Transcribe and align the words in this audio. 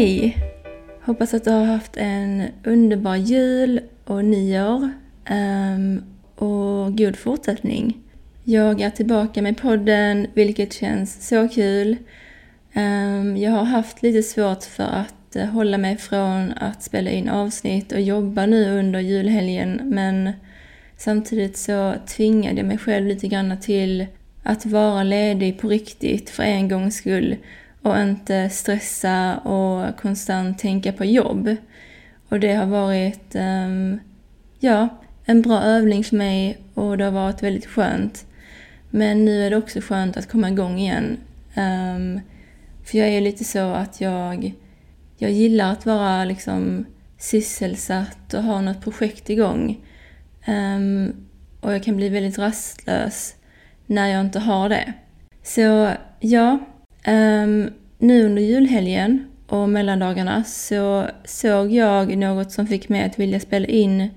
Hej! 0.00 0.38
Hoppas 1.02 1.34
att 1.34 1.44
du 1.44 1.50
har 1.50 1.64
haft 1.64 1.96
en 1.96 2.44
underbar 2.64 3.16
jul 3.16 3.80
och 4.04 4.24
nyår 4.24 4.90
um, 5.30 6.04
och 6.34 6.98
god 6.98 7.16
fortsättning. 7.16 7.98
Jag 8.44 8.80
är 8.80 8.90
tillbaka 8.90 9.42
med 9.42 9.56
podden, 9.56 10.26
vilket 10.34 10.72
känns 10.72 11.28
så 11.28 11.48
kul. 11.48 11.96
Um, 12.74 13.36
jag 13.36 13.50
har 13.50 13.64
haft 13.64 14.02
lite 14.02 14.22
svårt 14.22 14.64
för 14.64 14.84
att 14.84 15.36
eh, 15.36 15.46
hålla 15.46 15.78
mig 15.78 15.96
från 15.96 16.52
att 16.52 16.82
spela 16.82 17.10
in 17.10 17.28
avsnitt 17.28 17.92
och 17.92 18.00
jobba 18.00 18.46
nu 18.46 18.78
under 18.78 19.00
julhelgen, 19.00 19.80
men 19.84 20.32
samtidigt 20.96 21.56
så 21.56 21.94
tvingade 22.16 22.56
jag 22.56 22.66
mig 22.66 22.78
själv 22.78 23.06
lite 23.06 23.28
grann 23.28 23.60
till 23.60 24.06
att 24.42 24.66
vara 24.66 25.02
ledig 25.02 25.58
på 25.58 25.68
riktigt 25.68 26.30
för 26.30 26.42
en 26.42 26.68
gångs 26.68 26.96
skull 26.96 27.36
och 27.82 27.98
inte 27.98 28.50
stressa 28.50 29.38
och 29.38 29.96
konstant 29.96 30.58
tänka 30.58 30.92
på 30.92 31.04
jobb. 31.04 31.56
Och 32.28 32.40
det 32.40 32.54
har 32.54 32.66
varit 32.66 33.34
um, 33.34 34.00
ja, 34.58 34.88
en 35.24 35.42
bra 35.42 35.62
övning 35.62 36.04
för 36.04 36.16
mig 36.16 36.58
och 36.74 36.98
det 36.98 37.04
har 37.04 37.12
varit 37.12 37.42
väldigt 37.42 37.66
skönt. 37.66 38.26
Men 38.90 39.24
nu 39.24 39.46
är 39.46 39.50
det 39.50 39.56
också 39.56 39.80
skönt 39.80 40.16
att 40.16 40.30
komma 40.30 40.48
igång 40.48 40.78
igen. 40.78 41.16
Um, 41.56 42.20
för 42.84 42.98
jag 42.98 43.08
är 43.08 43.20
lite 43.20 43.44
så 43.44 43.72
att 43.72 44.00
jag, 44.00 44.52
jag 45.16 45.30
gillar 45.30 45.72
att 45.72 45.86
vara 45.86 46.24
liksom 46.24 46.86
sysselsatt 47.18 48.34
och 48.34 48.42
ha 48.42 48.60
något 48.60 48.80
projekt 48.80 49.30
igång. 49.30 49.80
Um, 50.48 51.12
och 51.60 51.74
jag 51.74 51.82
kan 51.82 51.96
bli 51.96 52.08
väldigt 52.08 52.38
rastlös 52.38 53.34
när 53.86 54.08
jag 54.08 54.20
inte 54.20 54.38
har 54.38 54.68
det. 54.68 54.92
Så 55.42 55.90
ja, 56.20 56.58
Um, 57.06 57.70
nu 57.98 58.24
under 58.24 58.42
julhelgen 58.42 59.26
och 59.46 59.68
mellandagarna 59.68 60.44
så 60.44 61.06
såg 61.24 61.72
jag 61.72 62.16
något 62.16 62.52
som 62.52 62.66
fick 62.66 62.88
mig 62.88 63.04
att 63.04 63.18
vilja 63.18 63.40
spela 63.40 63.66
in 63.66 64.08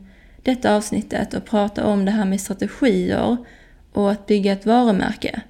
detta 0.43 0.75
avsnittet 0.75 1.33
och 1.33 1.45
prata 1.45 1.85
om 1.85 2.05
det 2.05 2.11
här 2.11 2.25
med 2.25 2.41
strategier 2.41 3.37
och 3.93 4.11
att 4.11 4.25
bygga 4.25 4.53
ett 4.53 4.65
varumärke. 4.65 5.41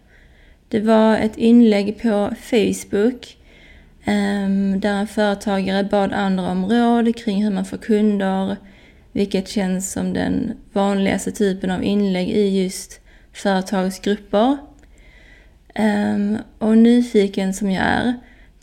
Det 0.67 0.79
var 0.79 1.17
ett 1.17 1.37
inlägg 1.37 2.01
på 2.01 2.33
Facebook 2.41 3.37
um, 4.07 4.79
där 4.79 4.93
en 4.93 5.07
företagare 5.07 5.83
bad 5.83 6.13
andra 6.13 6.51
om 6.51 6.65
råd 6.65 7.15
kring 7.15 7.43
hur 7.43 7.51
man 7.51 7.65
får 7.65 7.77
kunder, 7.77 8.57
vilket 9.11 9.47
känns 9.47 9.91
som 9.91 10.13
den 10.13 10.53
vanligaste 10.73 11.31
typen 11.31 11.71
av 11.71 11.83
inlägg 11.83 12.29
i 12.29 12.63
just 12.63 12.99
företagsgrupper 13.33 14.57
Ehm, 15.73 16.37
och 16.59 16.77
nyfiken 16.77 17.53
som 17.53 17.71
jag 17.71 17.83
är 17.85 18.13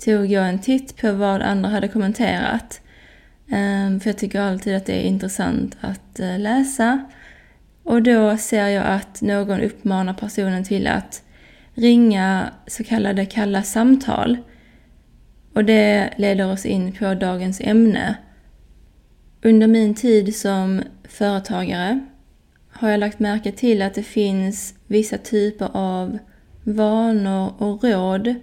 tog 0.05 0.27
jag 0.27 0.49
en 0.49 0.59
titt 0.59 0.97
på 0.97 1.13
vad 1.13 1.43
andra 1.43 1.71
hade 1.71 1.89
kommenterat. 1.89 2.81
Um, 3.53 4.01
för 4.01 4.11
jag 4.11 4.19
tycker 4.19 4.41
alltid 4.41 4.77
att 4.77 4.87
det 4.87 4.93
är 4.93 5.03
intressant 5.03 5.77
att 5.81 6.21
uh, 6.21 6.39
läsa. 6.39 7.05
Och 7.83 8.03
då 8.03 8.37
ser 8.37 8.67
jag 8.69 8.87
att 8.87 9.23
någon 9.23 9.61
uppmanar 9.61 10.15
personen 10.15 10.65
till 10.65 10.87
att 10.87 11.23
ringa 11.75 12.51
så 12.67 12.85
kallade 12.85 13.27
kalla 13.27 13.63
samtal. 13.63 14.37
Och 15.55 15.65
det 15.65 16.11
leder 16.17 16.53
oss 16.53 16.67
in 16.67 16.93
på 16.93 17.15
dagens 17.15 17.61
ämne. 17.61 18.15
Under 19.43 19.67
min 19.67 19.95
tid 19.95 20.37
som 20.37 20.83
företagare 21.09 22.01
har 22.71 22.91
jag 22.91 23.01
lagt 23.01 23.19
märke 23.19 23.53
till 23.53 23.83
att 23.83 23.95
det 23.95 24.03
finns 24.03 24.75
vissa 24.87 25.19
typer 25.19 25.69
av 25.73 26.19
vanor 26.65 27.55
och 27.59 27.85
råd 27.85 28.35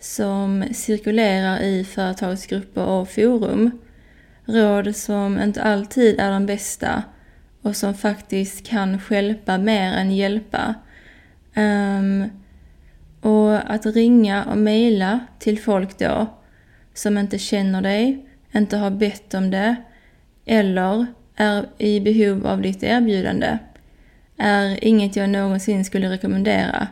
som 0.00 0.64
cirkulerar 0.72 1.60
i 1.62 1.84
företagsgrupper 1.84 2.84
och 2.84 3.08
forum. 3.08 3.70
Råd 4.44 4.96
som 4.96 5.40
inte 5.40 5.62
alltid 5.62 6.20
är 6.20 6.30
de 6.30 6.46
bästa 6.46 7.02
och 7.62 7.76
som 7.76 7.94
faktiskt 7.94 8.66
kan 8.66 9.00
skälpa 9.00 9.58
mer 9.58 9.92
än 9.92 10.16
hjälpa. 10.16 10.74
Um, 11.56 12.30
och 13.20 13.74
att 13.74 13.86
ringa 13.86 14.44
och 14.44 14.58
mejla 14.58 15.20
till 15.38 15.60
folk 15.60 15.98
då 15.98 16.26
som 16.94 17.18
inte 17.18 17.38
känner 17.38 17.82
dig, 17.82 18.26
inte 18.54 18.76
har 18.76 18.90
bett 18.90 19.34
om 19.34 19.50
det 19.50 19.76
eller 20.44 21.06
är 21.36 21.66
i 21.78 22.00
behov 22.00 22.46
av 22.46 22.62
ditt 22.62 22.82
erbjudande 22.82 23.58
är 24.36 24.84
inget 24.84 25.16
jag 25.16 25.30
någonsin 25.30 25.84
skulle 25.84 26.10
rekommendera 26.10 26.88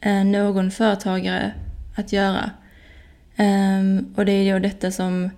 Eh, 0.00 0.24
någon 0.24 0.70
företagare 0.70 1.52
att 1.96 2.12
göra. 2.12 2.50
Ehm, 3.36 4.14
och 4.16 4.24
det 4.24 4.32
är 4.32 4.52
då 4.52 4.58
detta 4.58 4.90
som 4.90 5.30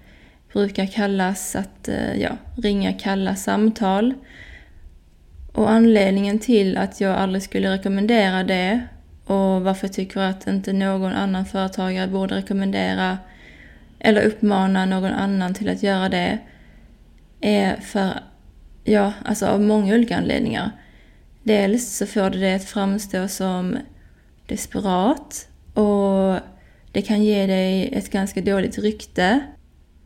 brukar 0.52 0.86
kallas 0.86 1.56
att 1.56 1.88
eh, 1.88 2.14
ja, 2.14 2.30
ringa 2.56 2.92
kalla 2.92 3.36
samtal. 3.36 4.14
Och 5.52 5.70
anledningen 5.70 6.38
till 6.38 6.76
att 6.76 7.00
jag 7.00 7.16
aldrig 7.16 7.42
skulle 7.42 7.72
rekommendera 7.72 8.44
det 8.44 8.80
och 9.26 9.62
varför 9.62 9.86
jag 9.86 9.92
tycker 9.92 10.20
att 10.20 10.46
inte 10.46 10.72
någon 10.72 11.12
annan 11.12 11.46
företagare 11.46 12.08
borde 12.08 12.34
rekommendera 12.34 13.18
eller 13.98 14.22
uppmana 14.22 14.84
någon 14.84 15.12
annan 15.12 15.54
till 15.54 15.68
att 15.68 15.82
göra 15.82 16.08
det 16.08 16.38
är 17.40 17.76
för, 17.76 18.12
ja, 18.84 19.12
alltså 19.24 19.46
av 19.46 19.60
många 19.60 19.94
olika 19.94 20.16
anledningar. 20.16 20.70
Dels 21.42 21.96
så 21.96 22.06
får 22.06 22.30
det 22.30 22.38
det 22.38 22.54
att 22.54 22.64
framstå 22.64 23.28
som 23.28 23.78
desperat 24.52 25.48
och 25.74 26.40
det 26.92 27.02
kan 27.02 27.22
ge 27.22 27.46
dig 27.46 27.88
ett 27.92 28.10
ganska 28.10 28.40
dåligt 28.40 28.78
rykte. 28.78 29.40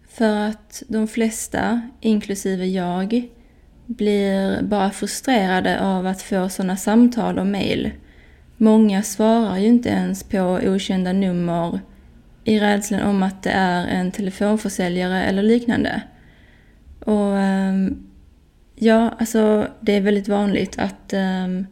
För 0.08 0.36
att 0.36 0.82
de 0.88 1.08
flesta, 1.08 1.80
inklusive 2.00 2.66
jag, 2.66 3.28
blir 3.86 4.62
bara 4.62 4.90
frustrerade 4.90 5.80
av 5.80 6.06
att 6.06 6.22
få 6.22 6.48
sådana 6.48 6.76
samtal 6.76 7.38
och 7.38 7.46
mejl. 7.46 7.90
Många 8.56 9.02
svarar 9.02 9.58
ju 9.58 9.66
inte 9.66 9.88
ens 9.88 10.22
på 10.22 10.60
okända 10.64 11.12
nummer 11.12 11.80
i 12.44 12.60
rädslan 12.60 13.02
om 13.02 13.22
att 13.22 13.42
det 13.42 13.50
är 13.50 13.86
en 13.86 14.12
telefonförsäljare 14.12 15.24
eller 15.24 15.42
liknande. 15.42 16.02
Och 17.00 17.38
ehm, 17.38 18.06
ja, 18.74 19.14
alltså 19.18 19.68
det 19.80 19.92
är 19.92 20.00
väldigt 20.00 20.28
vanligt 20.28 20.78
att 20.78 21.12
um, 21.12 21.66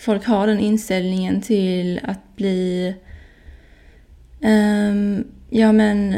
folk 0.00 0.24
har 0.24 0.46
den 0.46 0.58
inställningen 0.58 1.40
till 1.40 2.00
att 2.02 2.36
bli, 2.36 2.94
um, 4.40 5.24
ja 5.50 5.72
men 5.72 6.16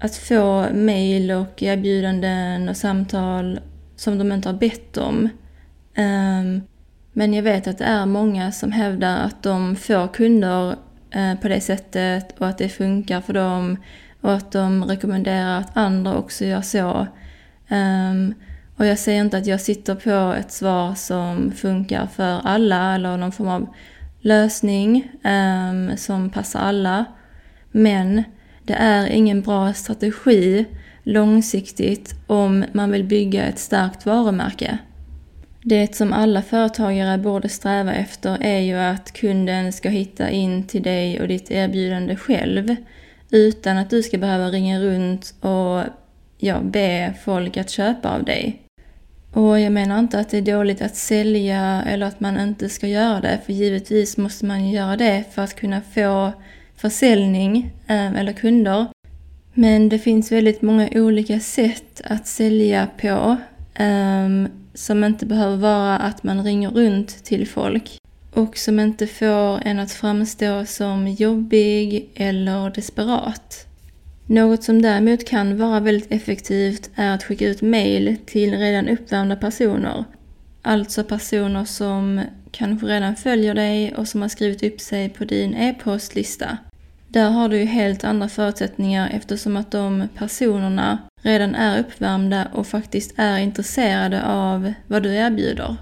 att 0.00 0.16
få 0.16 0.66
mejl 0.72 1.30
och 1.30 1.62
erbjudanden 1.62 2.68
och 2.68 2.76
samtal 2.76 3.60
som 3.96 4.18
de 4.18 4.32
inte 4.32 4.48
har 4.48 4.58
bett 4.58 4.96
om. 4.96 5.28
Um, 5.96 6.62
men 7.12 7.34
jag 7.34 7.42
vet 7.42 7.66
att 7.66 7.78
det 7.78 7.84
är 7.84 8.06
många 8.06 8.52
som 8.52 8.72
hävdar 8.72 9.16
att 9.16 9.42
de 9.42 9.76
får 9.76 10.08
kunder 10.08 10.76
uh, 11.16 11.34
på 11.40 11.48
det 11.48 11.60
sättet 11.60 12.38
och 12.38 12.48
att 12.48 12.58
det 12.58 12.68
funkar 12.68 13.20
för 13.20 13.32
dem 13.32 13.76
och 14.20 14.32
att 14.32 14.52
de 14.52 14.84
rekommenderar 14.84 15.58
att 15.60 15.76
andra 15.76 16.16
också 16.16 16.44
gör 16.44 16.60
så. 16.60 17.06
Um, 17.70 18.34
och 18.78 18.86
jag 18.86 18.98
säger 18.98 19.20
inte 19.20 19.38
att 19.38 19.46
jag 19.46 19.60
sitter 19.60 19.94
på 19.94 20.34
ett 20.34 20.52
svar 20.52 20.94
som 20.94 21.52
funkar 21.52 22.06
för 22.06 22.40
alla 22.44 22.94
eller 22.94 23.16
någon 23.16 23.32
form 23.32 23.48
av 23.48 23.66
lösning 24.20 25.10
um, 25.24 25.96
som 25.96 26.30
passar 26.30 26.60
alla. 26.60 27.04
Men 27.70 28.22
det 28.62 28.72
är 28.72 29.06
ingen 29.06 29.42
bra 29.42 29.72
strategi 29.72 30.64
långsiktigt 31.02 32.14
om 32.26 32.64
man 32.72 32.90
vill 32.90 33.04
bygga 33.04 33.44
ett 33.44 33.58
starkt 33.58 34.06
varumärke. 34.06 34.78
Det 35.62 35.94
som 35.94 36.12
alla 36.12 36.42
företagare 36.42 37.18
borde 37.18 37.48
sträva 37.48 37.92
efter 37.94 38.38
är 38.40 38.60
ju 38.60 38.74
att 38.74 39.12
kunden 39.12 39.72
ska 39.72 39.88
hitta 39.88 40.30
in 40.30 40.66
till 40.66 40.82
dig 40.82 41.20
och 41.20 41.28
ditt 41.28 41.50
erbjudande 41.50 42.16
själv 42.16 42.76
utan 43.30 43.76
att 43.76 43.90
du 43.90 44.02
ska 44.02 44.18
behöva 44.18 44.48
ringa 44.48 44.80
runt 44.80 45.34
och 45.40 45.82
ja, 46.38 46.60
be 46.60 47.14
folk 47.24 47.56
att 47.56 47.70
köpa 47.70 48.08
av 48.10 48.24
dig. 48.24 48.67
Och 49.32 49.60
jag 49.60 49.72
menar 49.72 49.98
inte 49.98 50.20
att 50.20 50.28
det 50.30 50.38
är 50.38 50.42
dåligt 50.42 50.82
att 50.82 50.96
sälja 50.96 51.82
eller 51.86 52.06
att 52.06 52.20
man 52.20 52.40
inte 52.40 52.68
ska 52.68 52.86
göra 52.86 53.20
det, 53.20 53.40
för 53.46 53.52
givetvis 53.52 54.16
måste 54.16 54.46
man 54.46 54.70
göra 54.70 54.96
det 54.96 55.24
för 55.32 55.42
att 55.42 55.54
kunna 55.54 55.80
få 55.94 56.32
försäljning 56.76 57.72
eh, 57.86 58.14
eller 58.14 58.32
kunder. 58.32 58.86
Men 59.54 59.88
det 59.88 59.98
finns 59.98 60.32
väldigt 60.32 60.62
många 60.62 60.88
olika 60.92 61.40
sätt 61.40 62.00
att 62.04 62.26
sälja 62.26 62.88
på 63.00 63.36
ehm, 63.74 64.48
som 64.74 65.04
inte 65.04 65.26
behöver 65.26 65.56
vara 65.56 65.98
att 65.98 66.22
man 66.22 66.44
ringer 66.44 66.70
runt 66.70 67.24
till 67.24 67.48
folk 67.48 67.98
och 68.32 68.58
som 68.58 68.80
inte 68.80 69.06
får 69.06 69.60
en 69.66 69.78
att 69.78 69.92
framstå 69.92 70.64
som 70.66 71.08
jobbig 71.08 72.10
eller 72.14 72.70
desperat. 72.70 73.67
Något 74.30 74.62
som 74.64 74.82
däremot 74.82 75.24
kan 75.24 75.58
vara 75.58 75.80
väldigt 75.80 76.12
effektivt 76.12 76.90
är 76.94 77.14
att 77.14 77.24
skicka 77.24 77.48
ut 77.48 77.62
mail 77.62 78.16
till 78.26 78.58
redan 78.58 78.88
uppvärmda 78.88 79.36
personer. 79.36 80.04
Alltså 80.62 81.04
personer 81.04 81.64
som 81.64 82.20
kanske 82.50 82.86
redan 82.86 83.16
följer 83.16 83.54
dig 83.54 83.94
och 83.94 84.08
som 84.08 84.22
har 84.22 84.28
skrivit 84.28 84.62
upp 84.62 84.80
sig 84.80 85.08
på 85.08 85.24
din 85.24 85.54
e-postlista. 85.54 86.58
Där 87.08 87.30
har 87.30 87.48
du 87.48 87.58
ju 87.58 87.64
helt 87.64 88.04
andra 88.04 88.28
förutsättningar 88.28 89.10
eftersom 89.12 89.56
att 89.56 89.70
de 89.70 90.08
personerna 90.14 90.98
redan 91.22 91.54
är 91.54 91.80
uppvärmda 91.80 92.48
och 92.52 92.66
faktiskt 92.66 93.14
är 93.16 93.38
intresserade 93.38 94.24
av 94.24 94.72
vad 94.86 95.02
du 95.02 95.14
erbjuder. 95.14 95.76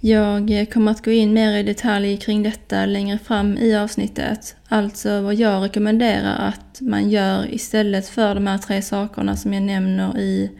Jag 0.00 0.70
kommer 0.72 0.90
att 0.90 1.04
gå 1.04 1.10
in 1.10 1.32
mer 1.32 1.56
i 1.56 1.62
detalj 1.62 2.16
kring 2.16 2.42
detta 2.42 2.86
längre 2.86 3.18
fram 3.18 3.58
i 3.58 3.76
avsnittet, 3.76 4.56
alltså 4.68 5.20
vad 5.20 5.34
jag 5.34 5.64
rekommenderar 5.64 6.48
att 6.48 6.80
man 6.80 7.10
gör 7.10 7.54
istället 7.54 8.08
för 8.08 8.34
de 8.34 8.46
här 8.46 8.58
tre 8.58 8.82
sakerna 8.82 9.36
som 9.36 9.52
jag 9.52 9.62
nämner 9.62 10.18
i 10.18 10.50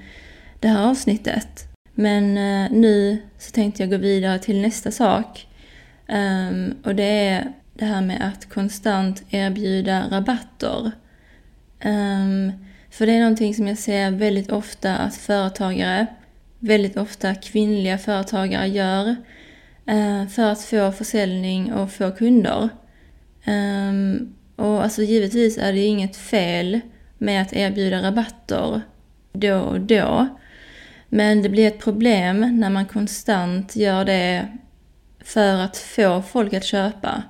det 0.61 0.69
här 0.69 0.91
avsnittet. 0.91 1.69
Men 1.95 2.39
eh, 2.39 2.71
nu 2.71 3.23
så 3.39 3.51
tänkte 3.51 3.83
jag 3.83 3.91
gå 3.91 3.97
vidare 3.97 4.39
till 4.39 4.61
nästa 4.61 4.91
sak. 4.91 5.47
Ehm, 6.07 6.75
och 6.85 6.95
det 6.95 7.29
är 7.29 7.53
det 7.75 7.85
här 7.85 8.03
med 8.03 8.29
att 8.29 8.49
konstant 8.49 9.23
erbjuda 9.31 10.05
rabatter. 10.11 10.91
Ehm, 11.81 12.53
för 12.91 13.07
det 13.07 13.13
är 13.13 13.21
någonting 13.21 13.55
som 13.55 13.69
jag 13.69 13.79
ser 13.79 14.11
väldigt 14.11 14.53
ofta 14.53 14.97
att 14.97 15.17
företagare, 15.17 16.07
väldigt 16.59 16.97
ofta 16.97 17.35
kvinnliga 17.35 17.99
företagare 17.99 18.67
gör 18.67 19.17
eh, 19.87 20.27
för 20.29 20.43
att 20.43 20.63
få 20.63 20.93
försäljning 20.93 21.73
och 21.73 21.93
få 21.93 22.11
kunder. 22.11 22.69
Ehm, 23.45 24.35
och 24.57 24.83
alltså 24.83 25.03
givetvis 25.03 25.59
är 25.59 25.73
det 25.73 25.85
inget 25.85 26.17
fel 26.17 26.81
med 27.19 27.43
att 27.43 27.53
erbjuda 27.53 28.03
rabatter 28.03 28.81
då 29.33 29.59
och 29.59 29.81
då. 29.81 30.29
Men 31.09 31.43
det 31.43 31.49
blir 31.49 31.67
ett 31.69 31.81
problem 31.81 32.61
när 32.61 32.71
man 32.71 32.87
konstant 32.87 33.77
gör 33.77 34.05
det 34.05 34.49
för 35.21 35.55
att 35.59 35.77
få 35.77 36.23
folk 36.23 36.55
att 36.55 36.65
köpa. 36.65 37.23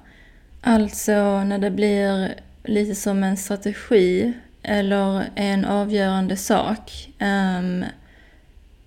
Alltså 0.60 1.44
när 1.44 1.58
det 1.58 1.70
blir 1.70 2.34
lite 2.64 2.94
som 2.94 3.24
en 3.24 3.36
strategi 3.36 4.32
eller 4.62 5.24
en 5.34 5.64
avgörande 5.64 6.36
sak. 6.36 7.08
Um, 7.20 7.84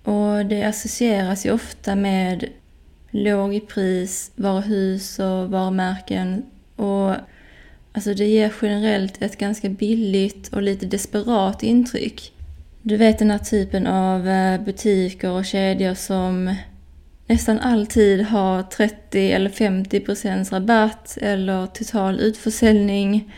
och 0.04 0.46
det 0.46 0.62
associeras 0.62 1.46
ju 1.46 1.52
ofta 1.52 1.94
med 1.94 2.44
lågpris, 3.10 4.30
varuhus 4.34 5.18
och 5.18 5.50
varumärken. 5.50 6.42
Och 6.76 7.14
alltså 7.92 8.14
det 8.14 8.26
ger 8.26 8.52
generellt 8.62 9.22
ett 9.22 9.38
ganska 9.38 9.68
billigt 9.68 10.48
och 10.48 10.62
lite 10.62 10.86
desperat 10.86 11.62
intryck. 11.62 12.32
Du 12.82 12.96
vet 12.96 13.18
den 13.18 13.30
här 13.30 13.38
typen 13.38 13.86
av 13.86 14.28
eh, 14.28 14.60
butiker 14.60 15.30
och 15.30 15.44
kedjor 15.44 15.94
som 15.94 16.54
nästan 17.26 17.58
alltid 17.58 18.22
har 18.22 18.62
30 18.62 19.32
eller 19.32 19.50
50 19.50 20.00
procents 20.00 20.52
rabatt 20.52 21.18
eller 21.20 21.66
total 21.66 22.20
utförsäljning. 22.20 23.34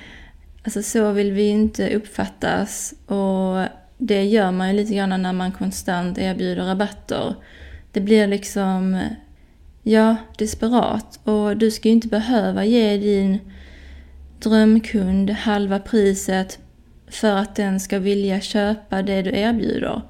Alltså 0.65 0.83
så 0.83 1.13
vill 1.13 1.33
vi 1.33 1.49
inte 1.49 1.95
uppfattas 1.97 2.95
och 3.07 3.82
det 4.07 4.25
gör 4.25 4.53
man 4.53 4.69
ju 4.69 4.77
lite 4.77 4.95
grann 4.95 5.23
när 5.23 5.33
man 5.33 5.53
konstant 5.53 6.19
erbjuder 6.19 6.65
rabatter. 6.65 7.35
Det 7.93 8.01
blir 8.01 8.27
liksom, 8.27 9.01
ja, 9.83 10.17
desperat 10.39 11.21
och 11.25 11.57
du 11.57 11.71
ska 11.71 11.89
ju 11.89 11.95
inte 11.95 12.09
behöva 12.09 12.65
ge 12.65 12.97
din 12.97 13.39
drömkund 14.43 15.31
halva 15.31 15.79
priset 15.79 16.59
för 17.07 17.37
att 17.37 17.57
den 17.57 17.81
ska 17.81 17.99
vilja 17.99 18.41
köpa 18.41 19.03
det 19.03 19.23
du 19.23 19.31
erbjuder. 19.31 20.03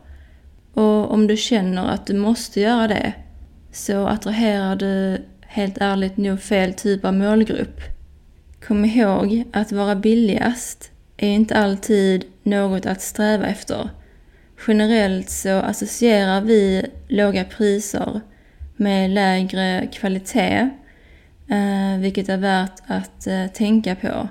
Och 0.74 1.12
om 1.12 1.26
du 1.26 1.36
känner 1.36 1.88
att 1.88 2.06
du 2.06 2.14
måste 2.14 2.60
göra 2.60 2.88
det, 2.88 3.12
så 3.72 4.06
attraherar 4.06 4.76
du 4.76 5.24
helt 5.40 5.78
ärligt 5.78 6.16
nog 6.16 6.40
fel 6.40 6.74
typ 6.74 7.04
av 7.04 7.14
målgrupp. 7.14 7.80
Kom 8.66 8.84
ihåg 8.84 9.44
att 9.52 9.72
vara 9.72 9.94
billigast 9.94 10.91
är 11.26 11.34
inte 11.34 11.56
alltid 11.56 12.24
något 12.42 12.86
att 12.86 13.02
sträva 13.02 13.46
efter. 13.46 13.90
Generellt 14.66 15.30
så 15.30 15.58
associerar 15.58 16.40
vi 16.40 16.86
låga 17.08 17.44
priser 17.44 18.20
med 18.76 19.10
lägre 19.10 19.88
kvalitet, 19.92 20.70
eh, 21.48 21.98
vilket 21.98 22.28
är 22.28 22.36
värt 22.36 22.80
att 22.86 23.26
eh, 23.26 23.46
tänka 23.46 23.94
på. 23.94 24.28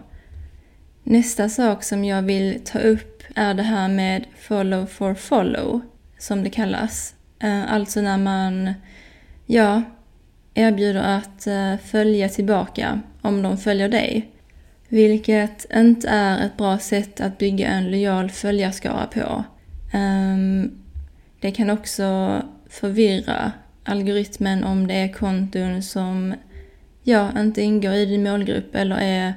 Nästa 1.03 1.49
sak 1.49 1.83
som 1.83 2.05
jag 2.05 2.21
vill 2.21 2.61
ta 2.65 2.79
upp 2.79 3.23
är 3.35 3.53
det 3.53 3.63
här 3.63 3.87
med 3.87 4.25
follow 4.39 4.85
for 4.85 5.13
follow, 5.13 5.81
som 6.17 6.43
det 6.43 6.49
kallas. 6.49 7.15
Eh, 7.39 7.73
alltså 7.73 8.01
när 8.01 8.17
man 8.17 8.73
ja, 9.45 9.81
erbjuder 10.53 11.03
att 11.03 11.47
följa 11.83 12.29
tillbaka 12.29 13.01
om 13.21 13.41
de 13.41 13.57
följer 13.57 13.89
dig. 13.89 14.30
Vilket 14.91 15.65
inte 15.75 16.09
är 16.09 16.45
ett 16.45 16.57
bra 16.57 16.77
sätt 16.77 17.21
att 17.21 17.37
bygga 17.37 17.67
en 17.67 17.91
lojal 17.91 18.29
följarskara 18.29 19.07
på. 19.07 19.43
Um, 19.97 20.71
det 21.39 21.51
kan 21.51 21.69
också 21.69 22.41
förvirra 22.69 23.51
algoritmen 23.83 24.63
om 24.63 24.87
det 24.87 24.93
är 24.93 25.13
konton 25.13 25.83
som 25.83 26.33
ja, 27.03 27.39
inte 27.39 27.61
ingår 27.61 27.93
i 27.93 28.05
din 28.05 28.23
målgrupp 28.23 28.75
eller 28.75 28.97
är 28.97 29.33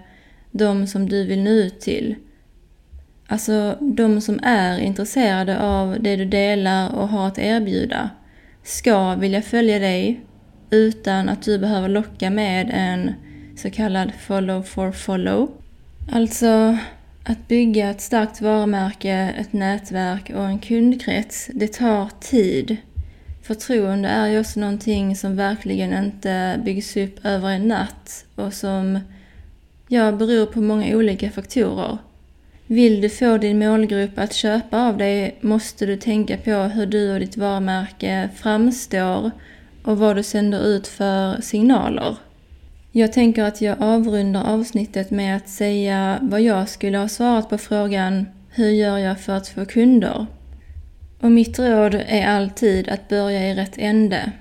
de 0.50 0.86
som 0.86 1.08
du 1.08 1.26
vill 1.26 1.42
nå 1.42 1.50
ut 1.50 1.80
till. 1.80 2.14
Alltså 3.26 3.78
de 3.80 4.20
som 4.20 4.40
är 4.42 4.78
intresserade 4.78 5.60
av 5.60 5.96
det 6.00 6.16
du 6.16 6.24
delar 6.24 6.94
och 6.94 7.08
har 7.08 7.28
att 7.28 7.38
erbjuda 7.38 8.10
ska 8.62 9.14
vilja 9.14 9.42
följa 9.42 9.78
dig 9.78 10.20
utan 10.70 11.28
att 11.28 11.42
du 11.42 11.58
behöver 11.58 11.88
locka 11.88 12.30
med 12.30 12.70
en 12.72 13.12
så 13.56 13.70
kallad 13.70 14.12
follow 14.26 14.62
for 14.62 14.92
follow. 14.92 15.50
Alltså 16.12 16.78
att 17.24 17.48
bygga 17.48 17.90
ett 17.90 18.00
starkt 18.00 18.40
varumärke, 18.40 19.34
ett 19.38 19.52
nätverk 19.52 20.30
och 20.34 20.44
en 20.44 20.58
kundkrets, 20.58 21.50
det 21.54 21.72
tar 21.72 22.08
tid. 22.20 22.76
Förtroende 23.42 24.08
är 24.08 24.26
ju 24.26 24.40
också 24.40 24.60
någonting 24.60 25.16
som 25.16 25.36
verkligen 25.36 26.04
inte 26.04 26.60
byggs 26.64 26.96
upp 26.96 27.24
över 27.24 27.48
en 27.48 27.68
natt 27.68 28.24
och 28.34 28.52
som 28.54 28.98
ja, 29.88 30.12
beror 30.12 30.46
på 30.46 30.60
många 30.60 30.96
olika 30.96 31.30
faktorer. 31.30 31.98
Vill 32.66 33.00
du 33.00 33.08
få 33.08 33.38
din 33.38 33.58
målgrupp 33.58 34.18
att 34.18 34.32
köpa 34.32 34.88
av 34.88 34.98
dig 34.98 35.38
måste 35.40 35.86
du 35.86 35.96
tänka 35.96 36.36
på 36.36 36.50
hur 36.50 36.86
du 36.86 37.12
och 37.12 37.20
ditt 37.20 37.36
varumärke 37.36 38.28
framstår 38.36 39.30
och 39.84 39.98
vad 39.98 40.16
du 40.16 40.22
sänder 40.22 40.66
ut 40.66 40.86
för 40.86 41.40
signaler. 41.40 42.16
Jag 42.96 43.12
tänker 43.12 43.44
att 43.44 43.60
jag 43.60 43.76
avrundar 43.82 44.44
avsnittet 44.44 45.10
med 45.10 45.36
att 45.36 45.48
säga 45.48 46.18
vad 46.22 46.40
jag 46.40 46.68
skulle 46.68 46.98
ha 46.98 47.08
svarat 47.08 47.50
på 47.50 47.58
frågan 47.58 48.26
Hur 48.50 48.68
gör 48.68 48.98
jag 48.98 49.20
för 49.20 49.32
att 49.32 49.48
få 49.48 49.64
kunder? 49.64 50.26
Och 51.20 51.30
mitt 51.30 51.58
råd 51.58 51.94
är 51.94 52.26
alltid 52.26 52.88
att 52.88 53.08
börja 53.08 53.50
i 53.50 53.54
rätt 53.54 53.78
ände. 53.78 54.32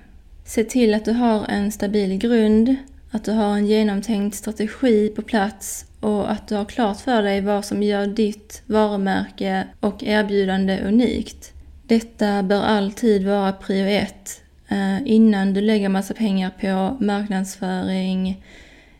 Se 0.45 0.63
till 0.63 0.93
att 0.93 1.05
du 1.05 1.11
har 1.11 1.45
en 1.49 1.71
stabil 1.71 2.17
grund, 2.17 2.75
att 3.11 3.23
du 3.23 3.31
har 3.31 3.53
en 3.53 3.67
genomtänkt 3.67 4.35
strategi 4.35 5.09
på 5.15 5.21
plats 5.21 5.85
och 5.99 6.31
att 6.31 6.47
du 6.47 6.55
har 6.55 6.65
klart 6.65 6.99
för 6.99 7.23
dig 7.23 7.41
vad 7.41 7.65
som 7.65 7.83
gör 7.83 8.07
ditt 8.07 8.61
varumärke 8.65 9.67
och 9.79 10.03
erbjudande 10.03 10.79
unikt. 10.79 11.53
Detta 11.87 12.43
bör 12.43 12.61
alltid 12.61 13.25
vara 13.25 13.51
prio 13.51 13.85
ett 13.85 14.42
Eh, 14.67 15.07
innan 15.07 15.53
du 15.53 15.61
lägger 15.61 15.89
massa 15.89 16.13
pengar 16.13 16.51
på 16.61 16.97
marknadsföring, 17.03 18.43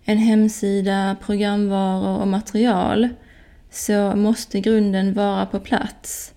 en 0.05 0.17
hemsida, 0.17 1.15
programvaror 1.25 2.21
och 2.21 2.27
material 2.27 3.09
så 3.71 4.15
måste 4.15 4.59
grunden 4.59 5.13
vara 5.13 5.45
på 5.45 5.59
plats. 5.59 6.33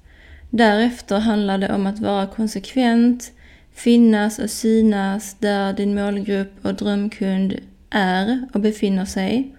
Därefter 0.51 1.19
handlar 1.19 1.59
det 1.59 1.75
om 1.75 1.87
att 1.87 1.99
vara 1.99 2.27
konsekvent, 2.27 3.33
finnas 3.75 4.39
och 4.39 4.51
synas 4.51 5.37
där 5.39 5.73
din 5.73 5.95
målgrupp 5.95 6.53
och 6.63 6.75
drömkund 6.75 7.55
är 7.91 8.49
och 8.53 8.61
befinner 8.61 9.05
sig 9.05 9.57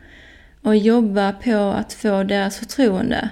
och 0.61 0.77
jobba 0.77 1.31
på 1.31 1.57
att 1.57 1.93
få 1.93 2.23
deras 2.23 2.57
förtroende. 2.57 3.29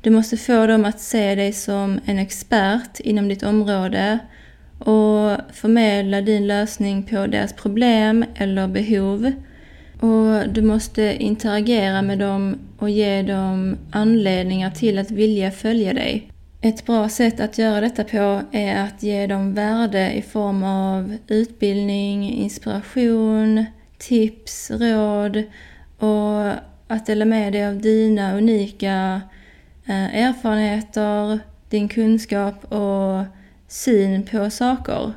Du 0.00 0.10
måste 0.10 0.36
få 0.36 0.66
dem 0.66 0.84
att 0.84 1.00
se 1.00 1.34
dig 1.34 1.52
som 1.52 2.00
en 2.04 2.18
expert 2.18 3.00
inom 3.00 3.28
ditt 3.28 3.42
område 3.42 4.18
och 4.84 5.38
förmedla 5.52 6.20
din 6.20 6.46
lösning 6.46 7.02
på 7.02 7.26
deras 7.26 7.52
problem 7.52 8.24
eller 8.34 8.68
behov. 8.68 9.32
Och 10.00 10.48
du 10.48 10.62
måste 10.62 11.16
interagera 11.18 12.02
med 12.02 12.18
dem 12.18 12.58
och 12.78 12.90
ge 12.90 13.22
dem 13.22 13.76
anledningar 13.90 14.70
till 14.70 14.98
att 14.98 15.10
vilja 15.10 15.50
följa 15.50 15.92
dig. 15.92 16.28
Ett 16.60 16.86
bra 16.86 17.08
sätt 17.08 17.40
att 17.40 17.58
göra 17.58 17.80
detta 17.80 18.04
på 18.04 18.40
är 18.52 18.84
att 18.84 19.02
ge 19.02 19.26
dem 19.26 19.54
värde 19.54 20.12
i 20.12 20.22
form 20.22 20.62
av 20.64 21.16
utbildning, 21.26 22.32
inspiration, 22.32 23.64
tips, 23.98 24.70
råd 24.70 25.42
och 25.98 26.52
att 26.88 27.06
dela 27.06 27.24
med 27.24 27.52
dig 27.52 27.66
av 27.66 27.80
dina 27.80 28.36
unika 28.36 29.20
eh, 29.86 30.16
erfarenheter, 30.16 31.38
din 31.68 31.88
kunskap 31.88 32.72
och 32.72 33.24
syn 33.72 34.22
på 34.22 34.50
saker. 34.50 35.12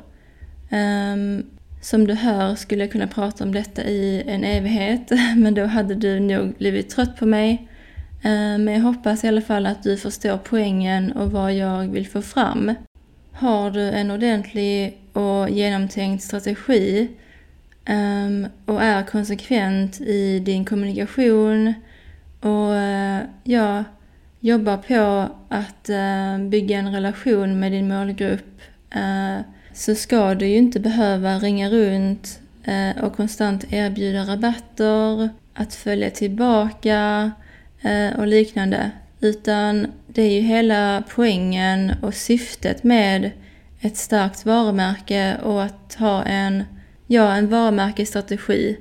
Um, 0.70 1.46
som 1.80 2.06
du 2.06 2.14
hör 2.14 2.54
skulle 2.54 2.84
jag 2.84 2.92
kunna 2.92 3.06
prata 3.06 3.44
om 3.44 3.52
detta 3.52 3.84
i 3.84 4.22
en 4.26 4.44
evighet, 4.44 5.10
men 5.36 5.54
då 5.54 5.64
hade 5.64 5.94
du 5.94 6.20
nog 6.20 6.54
blivit 6.58 6.90
trött 6.90 7.16
på 7.16 7.26
mig. 7.26 7.68
Ehm, 8.22 8.64
men 8.64 8.74
jag 8.74 8.80
hoppas 8.80 9.24
i 9.24 9.28
alla 9.28 9.40
fall 9.40 9.66
att 9.66 9.82
du 9.82 9.96
förstår 9.96 10.38
poängen 10.44 11.12
och 11.12 11.30
vad 11.30 11.54
jag 11.54 11.88
vill 11.88 12.08
få 12.08 12.22
fram. 12.22 12.74
Har 13.32 13.70
du 13.70 13.90
en 13.90 14.10
ordentlig 14.10 14.98
och 15.12 15.50
genomtänkt 15.50 16.24
strategi 16.24 17.08
ehm, 17.84 18.46
och 18.64 18.82
är 18.82 19.02
konsekvent 19.02 20.00
i 20.00 20.38
din 20.38 20.64
kommunikation 20.64 21.74
och 22.40 22.74
eh, 22.74 23.20
ja, 23.44 23.84
jobbar 24.40 24.76
på 24.76 25.28
att 25.48 25.88
eh, 25.88 26.48
bygga 26.48 26.78
en 26.78 26.92
relation 26.92 27.60
med 27.60 27.72
din 27.72 27.88
målgrupp 27.88 28.60
eh, 28.90 29.40
så 29.72 29.94
ska 29.94 30.34
du 30.34 30.46
ju 30.46 30.56
inte 30.56 30.80
behöva 30.80 31.38
ringa 31.38 31.70
runt 31.70 32.40
eh, 32.64 33.04
och 33.04 33.16
konstant 33.16 33.64
erbjuda 33.70 34.22
rabatter, 34.22 35.28
att 35.54 35.74
följa 35.74 36.10
tillbaka 36.10 37.30
och 38.16 38.26
liknande. 38.26 38.90
Utan 39.20 39.86
det 40.06 40.22
är 40.22 40.30
ju 40.30 40.40
hela 40.40 41.02
poängen 41.14 41.92
och 42.02 42.14
syftet 42.14 42.84
med 42.84 43.30
ett 43.80 43.96
starkt 43.96 44.46
varumärke 44.46 45.36
och 45.42 45.62
att 45.62 45.96
ha 45.98 46.22
en, 46.22 46.64
ja, 47.06 47.34
en 47.34 47.48
varumärkesstrategi 47.48 48.76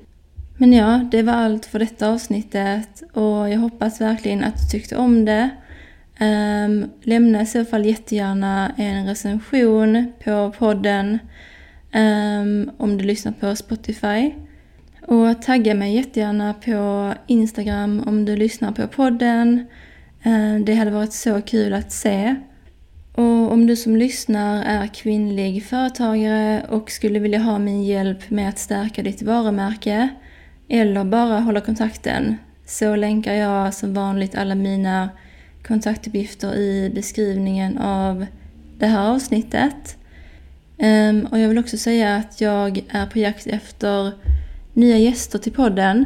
men 0.57 0.73
ja, 0.73 1.07
det 1.11 1.21
var 1.21 1.33
allt 1.33 1.65
för 1.65 1.79
detta 1.79 2.09
avsnittet 2.09 3.03
och 3.13 3.49
jag 3.49 3.57
hoppas 3.57 4.01
verkligen 4.01 4.43
att 4.43 4.57
du 4.57 4.67
tyckte 4.71 4.97
om 4.97 5.25
det. 5.25 5.49
Um, 6.19 6.91
lämna 7.01 7.41
i 7.41 7.45
så 7.45 7.65
fall 7.65 7.85
jättegärna 7.85 8.71
en 8.77 9.07
recension 9.07 10.11
på 10.23 10.53
podden 10.57 11.19
um, 11.95 12.71
om 12.77 12.97
du 12.97 13.05
lyssnar 13.05 13.31
på 13.31 13.55
Spotify. 13.55 14.33
Och 15.01 15.41
tagga 15.41 15.73
mig 15.73 15.95
jättegärna 15.95 16.53
på 16.53 17.13
Instagram 17.27 18.03
om 18.05 18.25
du 18.25 18.35
lyssnar 18.35 18.71
på 18.71 18.87
podden. 18.87 19.65
Um, 20.25 20.65
det 20.65 20.75
hade 20.75 20.91
varit 20.91 21.13
så 21.13 21.41
kul 21.41 21.73
att 21.73 21.91
se. 21.91 22.35
Och 23.13 23.51
om 23.51 23.67
du 23.67 23.75
som 23.75 23.95
lyssnar 23.95 24.63
är 24.63 24.87
kvinnlig 24.87 25.65
företagare 25.65 26.65
och 26.69 26.91
skulle 26.91 27.19
vilja 27.19 27.39
ha 27.39 27.59
min 27.59 27.83
hjälp 27.83 28.29
med 28.29 28.49
att 28.49 28.59
stärka 28.59 29.03
ditt 29.03 29.21
varumärke 29.21 30.09
eller 30.69 31.03
bara 31.03 31.39
hålla 31.39 31.61
kontakten 31.61 32.37
så 32.65 32.95
länkar 32.95 33.33
jag 33.33 33.73
som 33.73 33.93
vanligt 33.93 34.35
alla 34.35 34.55
mina 34.55 35.09
kontaktuppgifter 35.67 36.55
i 36.55 36.91
beskrivningen 36.95 37.77
av 37.77 38.25
det 38.79 38.85
här 38.85 39.09
avsnittet. 39.09 39.97
Ehm, 40.77 41.27
och 41.31 41.39
jag 41.39 41.49
vill 41.49 41.57
också 41.57 41.77
säga 41.77 42.15
att 42.15 42.41
jag 42.41 42.83
är 42.89 43.05
på 43.05 43.19
jakt 43.19 43.47
efter 43.47 44.11
nya 44.73 44.97
gäster 44.97 45.39
till 45.39 45.53
podden. 45.53 46.05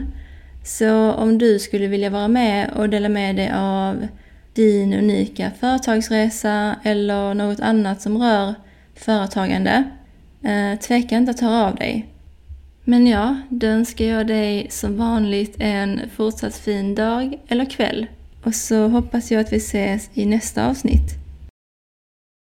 Så 0.63 1.11
om 1.11 1.37
du 1.37 1.59
skulle 1.59 1.87
vilja 1.87 2.09
vara 2.09 2.27
med 2.27 2.69
och 2.75 2.89
dela 2.89 3.09
med 3.09 3.35
dig 3.35 3.51
av 3.55 4.07
din 4.53 4.93
unika 4.93 5.51
företagsresa 5.59 6.75
eller 6.83 7.33
något 7.33 7.59
annat 7.59 8.01
som 8.01 8.17
rör 8.17 8.53
företagande, 8.95 9.83
eh, 10.43 10.79
tveka 10.79 11.17
inte 11.17 11.31
att 11.31 11.39
höra 11.39 11.67
av 11.67 11.75
dig. 11.75 12.05
Men 12.89 13.07
ja, 13.07 13.37
då 13.49 13.67
önskar 13.67 14.05
jag 14.05 14.27
dig 14.27 14.67
som 14.69 14.97
vanligt 14.97 15.55
en 15.59 16.01
fortsatt 16.15 16.55
fin 16.55 16.95
dag 16.95 17.39
eller 17.47 17.65
kväll. 17.65 18.07
Och 18.43 18.55
så 18.55 18.87
hoppas 18.87 19.31
jag 19.31 19.41
att 19.41 19.53
vi 19.53 19.57
ses 19.57 20.09
i 20.13 20.25
nästa 20.25 20.67
avsnitt. 20.69 21.28